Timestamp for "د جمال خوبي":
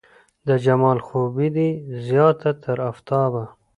0.47-1.47